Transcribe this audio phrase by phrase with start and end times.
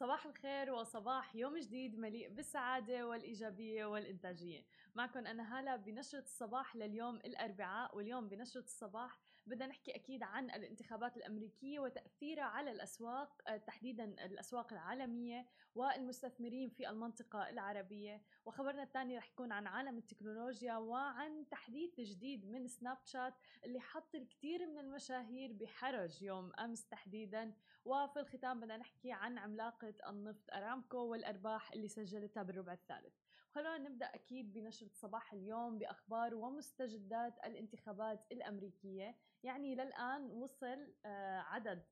[0.00, 4.66] صباح الخير وصباح يوم جديد مليء بالسعادة والإيجابية والإنتاجية.
[4.94, 9.18] معكم أنا هالة بنشرة الصباح لليوم الأربعاء واليوم بنشرة الصباح
[9.50, 16.90] بدنا نحكي أكيد عن الانتخابات الأمريكية وتأثيرها على الأسواق آه، تحديدا الأسواق العالمية والمستثمرين في
[16.90, 18.22] المنطقة العربية.
[18.44, 23.34] وخبرنا الثاني رح يكون عن عالم التكنولوجيا وعن تحديث جديد من سناب شات
[23.64, 27.54] اللي حط الكثير من المشاهير بحرج يوم أمس تحديدا.
[27.84, 33.29] وفي الختام بدنا نحكي عن عملاقة النفط أرامكو والأرباح اللي سجلتها بالربع الثالث.
[33.50, 39.18] خلونا نبدأ أكيد بنشرة صباح اليوم بأخبار ومستجدات الانتخابات الأمريكية.
[39.42, 41.86] يعني للآن وصل آه، عدد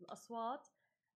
[0.00, 0.68] الأصوات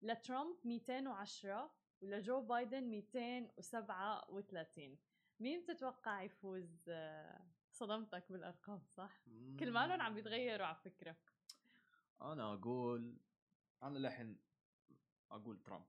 [0.03, 4.99] لترامب 210 ولجو بايدن 237
[5.41, 9.25] مين بتتوقع يفوز؟ آه، صدمتك بالأرقام صح؟
[9.61, 11.17] كل مالهم عم بيتغيروا على فكرة.
[12.23, 13.21] أنا أقول
[13.83, 14.39] أنا للحين
[15.31, 15.87] أقول ترامب.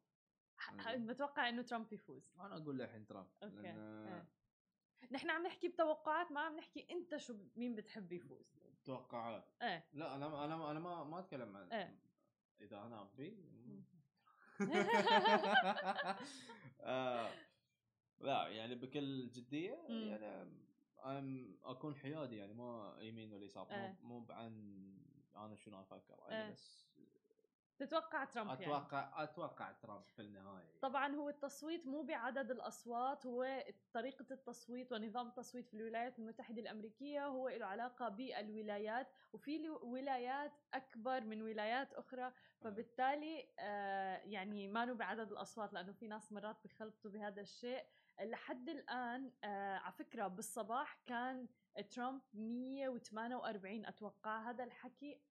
[0.96, 3.80] بتوقع إنه ترامب يفوز أنا أقول للحين ترامب أوكي لأن...
[4.08, 4.28] إيه.
[5.12, 10.16] نحن عم نحكي بتوقعات ما عم نحكي أنت شو مين بتحب يفوز توقعات إيه لا
[10.16, 12.00] أنا أنا أنا ما ما أتكلم عن إيه
[12.62, 13.38] إذا أنا ابي
[16.82, 17.32] آه
[18.20, 20.52] لا يعني بكل جدية يعني
[21.06, 23.98] أنا أكون حيادي يعني ما يمين ولا يسار إيه.
[24.02, 24.84] مو عن
[25.36, 26.52] أنا شنو أفكر أنا إيه.
[26.52, 26.93] بس
[27.78, 29.24] تتوقع ترامب أتوقع يعني.
[29.24, 30.80] أتوقع ترامب في النهاية.
[30.82, 37.26] طبعا هو التصويت مو بعدد الأصوات هو طريقة التصويت ونظام التصويت في الولايات المتحدة الأمريكية
[37.28, 45.32] هو له علاقة بالولايات وفي ولايات أكبر من ولايات أخرى فبالتالي آه يعني ما بعدد
[45.32, 47.84] الأصوات لأنه في ناس مرات بخلطوا بهذا الشيء.
[48.22, 51.48] لحد الآن آه على فكرة بالصباح كان
[51.90, 55.22] ترامب 148 أتوقع هذا الحكي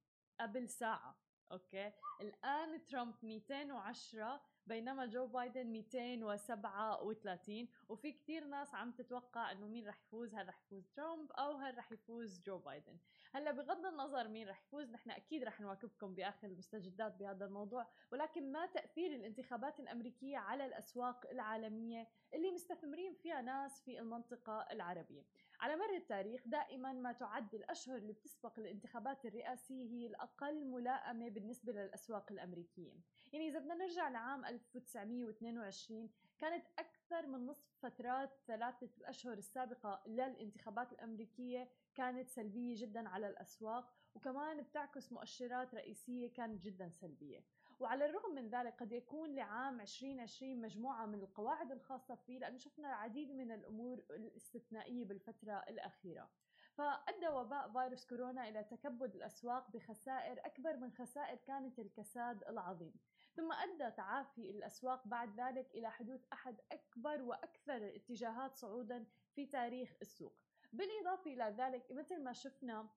[0.41, 1.17] قبل ساعة.
[1.53, 9.89] أوكي؟ الآن ترامب 210 بينما جو بايدن 237 وفي كثير ناس عم تتوقع إنه مين
[9.89, 12.99] رح يفوز هل رح يفوز ترامب أو هل رح يفوز جو بايدن.
[13.33, 17.87] هلأ بغض النظر مين رح يفوز نحن أكيد رح نواكبكم بآخر المستجدات بهذا الموضوع.
[18.13, 25.23] ولكن ما تأثير الانتخابات الأمريكية على الأسواق العالمية اللي مستثمرين فيها ناس في المنطقة العربية؟
[25.63, 31.73] على مر التاريخ دائما ما تعد الأشهر اللي بتسبق الانتخابات الرئاسية هي الأقل ملائمة بالنسبة
[31.73, 32.93] للأسواق الأمريكية.
[33.33, 40.93] يعني إذا بدنا نرجع لعام 1922 كانت أكثر من نصف فترات ثلاثة الأشهر السابقة للانتخابات
[40.93, 47.45] الأمريكية كانت سلبية جدا على الأسواق وكمان بتعكس مؤشرات رئيسية كانت جدا سلبية.
[47.83, 52.89] وعلى الرغم من ذلك قد يكون لعام 2020 مجموعة من القواعد الخاصة فيه لأنه شفنا
[52.89, 56.31] العديد من الأمور الاستثنائية بالفترة الأخيرة.
[56.75, 62.95] فأدى وباء فيروس كورونا إلى تكبد الأسواق بخسائر أكبر من خسائر كانت الكساد العظيم.
[63.35, 69.05] ثم أدى تعافي الأسواق بعد ذلك إلى حدوث أحد أكبر وأكثر الاتجاهات صعودا
[69.35, 70.35] في تاريخ السوق.
[70.73, 72.89] بالإضافة إلى ذلك مثل ما شفنا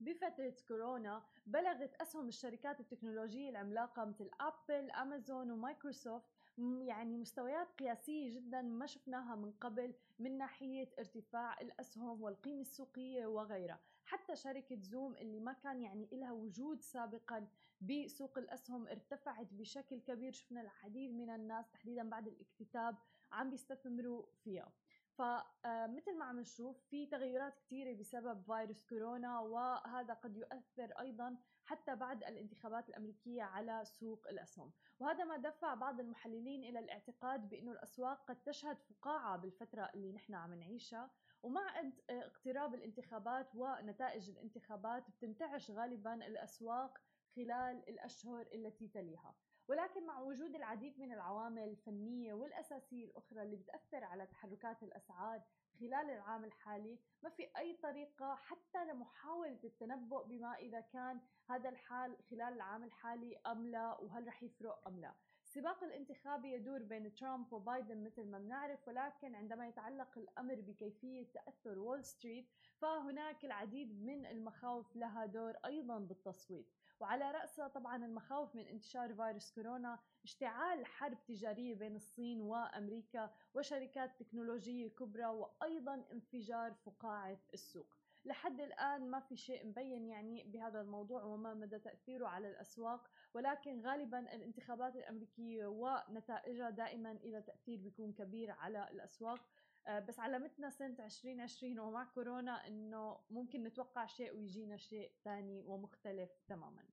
[0.00, 6.26] بفترة كورونا بلغت أسهم الشركات التكنولوجية العملاقة مثل أبل، أمازون ومايكروسوفت
[6.58, 13.80] يعني مستويات قياسية جدا ما شفناها من قبل من ناحية ارتفاع الأسهم والقيمة السوقية وغيرها.
[14.04, 17.48] حتى شركة زوم اللي ما كان يعني لها وجود سابقا
[17.80, 20.32] بسوق الأسهم ارتفعت بشكل كبير.
[20.32, 22.96] شفنا العديد من الناس تحديدا بعد الاكتتاب
[23.32, 24.72] عم بيستثمروا فيها.
[25.18, 31.94] فمثل ما عم نشوف في تغيرات كثيرة بسبب فيروس كورونا وهذا قد يؤثر أيضا حتى
[31.96, 34.72] بعد الانتخابات الأمريكية على سوق الأسهم.
[34.98, 40.34] وهذا ما دفع بعض المحللين إلى الاعتقاد بأنه الأسواق قد تشهد فقاعة بالفترة اللي نحن
[40.34, 41.10] عم نعيشها.
[41.42, 46.98] ومع اقتراب الانتخابات ونتائج الانتخابات بتنتعش غالبا الأسواق
[47.38, 49.34] خلال الأشهر التي تليها.
[49.68, 55.42] ولكن مع وجود العديد من العوامل الفنية والأساسية الأخرى اللي بتأثر على تحركات الأسعار
[55.80, 62.16] خلال العام الحالي ما في أي طريقة حتى لمحاولة التنبؤ بما إذا كان هذا الحال
[62.30, 65.14] خلال العام الحالي أم لا وهل رح يفرق أم لا.
[65.42, 71.78] السباق الانتخابي يدور بين ترامب وبايدن مثل ما بنعرف ولكن عندما يتعلق الأمر بكيفية تأثر
[71.78, 72.48] وول ستريت
[72.78, 76.74] فهناك العديد من المخاوف لها دور أيضا بالتصويت.
[77.00, 84.22] وعلى رأسها طبعا المخاوف من انتشار فيروس كورونا اشتعال حرب تجارية بين الصين وأمريكا وشركات
[84.22, 87.94] تكنولوجية كبرى وأيضا انفجار فقاعة السوق.
[88.24, 93.80] لحد الآن ما في شيء مبين يعني بهذا الموضوع وما مدى تأثيره على الأسواق ولكن
[93.80, 99.40] غالبا الانتخابات الأمريكية ونتائجها دائما إلى تأثير بيكون كبير على الأسواق.
[99.88, 106.84] بس علمتنا سنة 2020 ومع كورونا إنه ممكن نتوقع شيء ويجينا شيء ثاني ومختلف تماما.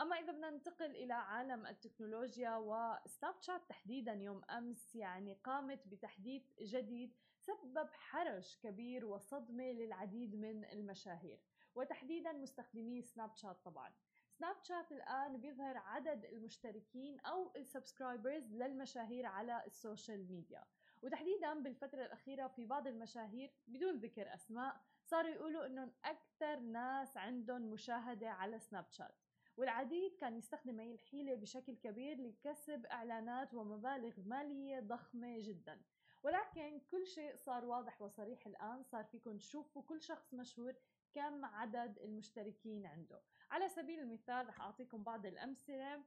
[0.00, 6.42] أما إذا بدنا ننتقل إلى عالم التكنولوجيا وسناب شات تحديدا يوم أمس يعني قامت بتحديث
[6.60, 11.40] جديد سبب حرج كبير وصدمة للعديد من المشاهير
[11.74, 13.92] وتحديدا مستخدمي سناب شات طبعا.
[14.30, 20.64] سناب شات الآن بيظهر عدد المشتركين أو ال subscribers للمشاهير على ال social media.
[21.02, 27.62] وتحديدا بالفترة الأخيرة في بعض المشاهير بدون ذكر أسماء صاروا يقولوا إنهم أكثر ناس عندهم
[27.70, 29.14] مشاهدة على سناب شات
[29.58, 35.80] والعديد كان يستخدم هي الحيلة بشكل كبير لكسب إعلانات ومبالغ مالية ضخمة جدا.
[36.22, 40.74] ولكن كل شيء صار واضح وصريح الآن صار فيكم تشوفوا كل شخص مشهور
[41.14, 43.20] كم عدد المشتركين عنده.
[43.50, 46.04] على سبيل المثال رح أعطيكم بعض الأمثلة.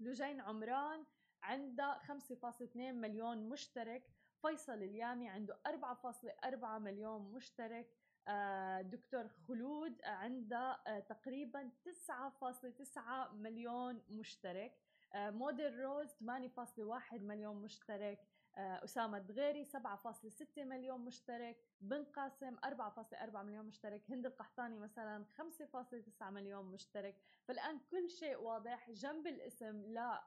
[0.00, 1.04] لجين عمران
[1.42, 4.10] عنده 5.2 مليون مشترك.
[4.42, 7.94] فيصل اليامي عنده 4.4 مليون مشترك.
[8.28, 14.78] آه، دكتور خلود عنده آه، تقريبا 9.9 مليون مشترك.
[15.14, 18.28] آه، موديل روز 8.1 مليون مشترك.
[18.58, 26.64] أسامة دغيري 7.6 مليون مشترك بن قاسم 4.4 مليون مشترك هند القحطاني مثلا 5.9 مليون
[26.64, 27.16] مشترك.
[27.44, 30.24] فالآن كل شيء واضح جنب الاسم لا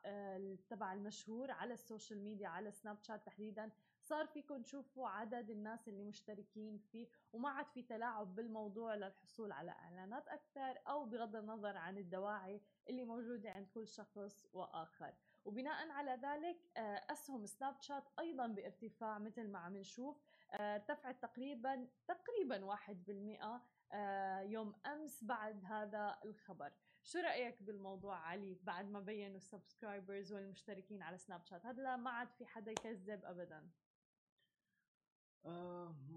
[0.69, 3.71] تبع المشهور على ال social media على سناب شات تحديدا.
[4.11, 9.71] صار فيكم تشوفوا عدد الناس اللي مشتركين فيه وما عاد في تلاعب بالموضوع للحصول على
[9.71, 15.13] إعلانات أكثر أو بغض النظر عن الدواعي اللي موجودة عند كل شخص وآخر.
[15.45, 20.17] وبناء على ذلك آه، أسهم سناب شات أيضا بارتفاع مثل ما عم نشوف.
[20.53, 23.61] آه، ارتفعت تقريبا تقريبا 1%
[23.93, 26.71] آه، يوم أمس بعد هذا الخبر.
[27.03, 32.09] شو رأيك بالموضوع علي بعد ما بينوا ال subscribers والمشتركين على سناب شات هذا ما
[32.09, 33.69] عاد في حدا يكذب ابدا.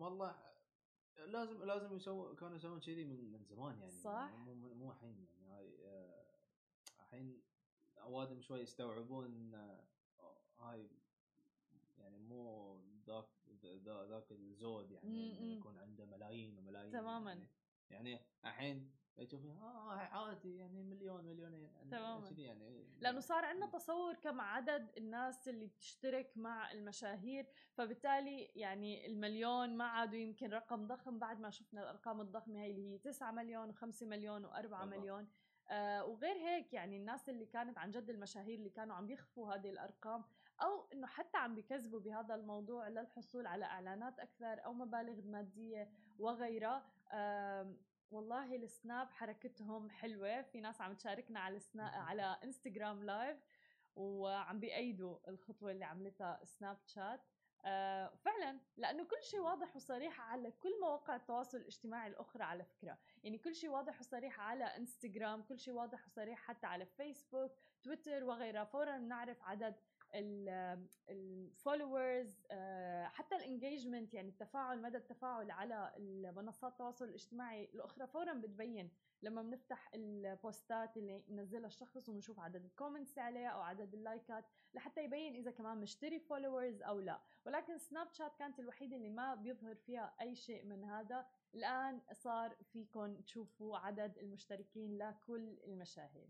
[0.05, 0.35] والله
[1.27, 4.31] لازم لازم يسووا كانوا يسوون كذي من من زمان يعني صح.
[4.47, 6.39] مو مو الحين يعني هاي آه،
[7.01, 7.43] الحين
[7.99, 9.89] أوادم شوي يستوعبون آه،
[10.59, 10.91] هاي
[11.99, 13.29] يعني مو ذاك
[13.85, 17.33] ذاك الزود يعني يكون عنده ملايين وملايين تماما.
[17.91, 18.93] يعني, يعني الحين
[19.23, 22.29] تشوفين آه عادي يعني مليون مليونين يعني تماما.
[22.39, 29.77] يعني؟ لأنه صار عندنا تصور كم عدد الناس اللي بتشترك مع المشاهير فبالتالي يعني المليون
[29.77, 33.75] ما عادوا يمكن رقم ضخم بعد ما شفنا الأرقام الضخمة هي اللي هي 9 مليون
[33.75, 35.29] و5 مليون و4 مليون.
[35.71, 39.71] آه وغير هيك يعني الناس اللي كانت عن جد المشاهير اللي كانوا عم يخفوا هذه
[39.71, 40.25] الأرقام
[40.63, 46.87] أو إنه حتى عم بيكذبوا بهذا الموضوع للحصول على إعلانات أكثر أو مبالغ مادية وغيرها.
[47.13, 47.77] آه
[48.11, 50.43] والله السناب حركتهم حلوة.
[50.43, 51.89] في ناس عم تشاركنا على السنا...
[51.89, 53.39] على انستغرام live
[53.97, 57.21] وعم بيأيدوا الخطوة اللي عملتها سناب شات
[57.67, 62.99] آه فعلا لأنه كل شيء واضح وصريح على كل مواقع التواصل الاجتماعي الأخرى على فكرة.
[63.23, 67.53] يعني كل شيء واضح وصريح على انستغرام كل شيء واضح وصريح حتى على فيسبوك
[67.83, 68.65] تويتر وغيرها.
[68.65, 69.75] فورا نعرف عدد
[71.11, 75.93] ال followers آه، حتى ال engagement يعني التفاعل مدى التفاعل على
[76.37, 78.91] منصات التواصل الاجتماعي الأخرى فورا بتبين
[79.23, 84.45] لما بنفتح البوستات اللي منزلها الشخص وبنشوف عدد ال comments عليها أو عدد اللايكات
[84.75, 87.21] لحتى يبين إذا كمان مشتري followers أو لا.
[87.47, 91.27] ولكن سناب شات كانت الوحيدة اللي ما بيظهر فيها أي شيء من هذا.
[91.55, 96.29] الآن صار فيكم تشوفوا عدد المشتركين لكل المشاهير.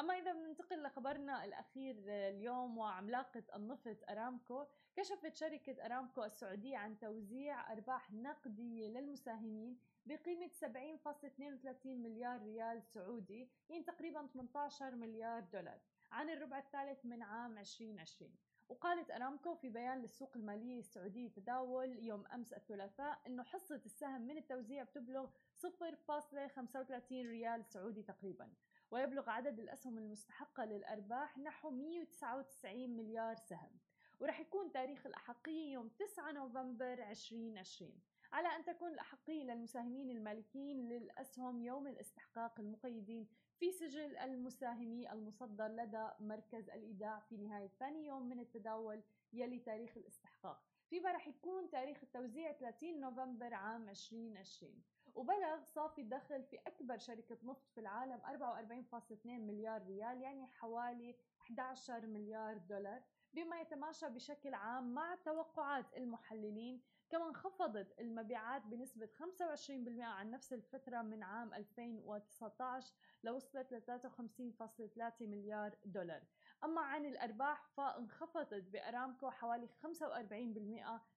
[0.00, 4.64] أما إذا بننتقل لخبرنا الأخير اليوم وعملاقة النفط أرامكو.
[4.96, 13.82] كشفت شركة أرامكو السعودية عن توزيع أرباح نقدية للمساهمين بقيمة 70.32 مليار ريال سعودي يعني
[13.82, 15.78] تقريبا 18 مليار دولار
[16.12, 18.30] عن الربع الثالث من عام 2020
[18.68, 24.38] وقالت أرامكو في بيان للسوق المالية السعودية تداول يوم أمس الثلاثاء أنه حصة السهم من
[24.38, 25.30] التوزيع بتبلغ
[25.66, 28.48] 0.35 ريال سعودي تقريبا.
[28.90, 33.78] ويبلغ عدد الأسهم المستحقة للأرباح نحو 199 مليار سهم.
[34.20, 37.92] ورح يكون تاريخ الأحقية يوم 9 نوفمبر 2020
[38.32, 43.28] على أن تكون الأحقية للمساهمين المالكين للأسهم يوم الاستحقاق المقيدين
[43.58, 49.96] في سجل المساهمي المصدر لدى مركز الإيداع في نهاية ثاني يوم من التداول يلي تاريخ
[49.96, 50.62] الاستحقاق.
[50.90, 54.82] فيما رح يكون تاريخ التوزيع 30 نوفمبر عام 2020
[55.14, 62.06] وبلغ صافي الدخل في أكبر شركة نفط في العالم 44.2 مليار ريال يعني حوالي 11
[62.06, 63.02] مليار دولار
[63.32, 66.82] بما يتماشى بشكل عام مع توقعات المحللين.
[67.10, 75.74] كما انخفضت المبيعات بنسبة 25% عن نفس الفترة من عام 2019 لوصلت ل 53.3 مليار
[75.84, 76.22] دولار.
[76.64, 79.72] أما عن الأرباح فانخفضت بأرامكو حوالي 45%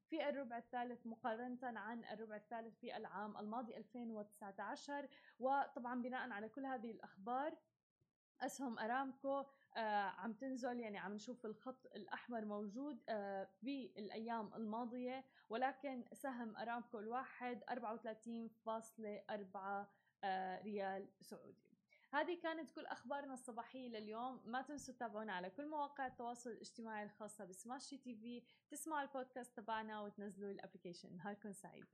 [0.09, 5.09] في الربع الثالث مقارنة عن الربع الثالث في العام الماضي 2019
[5.39, 7.57] وطبعا بناء على كل هذه الأخبار
[8.41, 9.43] أسهم أرامكو
[9.77, 15.25] آه عم تنزل يعني عم نشوف الخط الأحمر موجود آه بالأيام الماضية.
[15.49, 19.87] ولكن سهم أرامكو الواحد 34.4
[20.23, 21.72] آه ريال سعودي.
[22.13, 24.41] هذه كانت كل أخبارنا الصباحية لليوم.
[24.45, 28.43] ما تنسوا تتابعونا على كل مواقع التواصل الاجتماعي الخاصة بسماشي تي في.
[28.69, 31.17] تسمعوا البودكاست تبعنا وتنزلوا ال application.
[31.17, 31.85] نهاركم سعيد.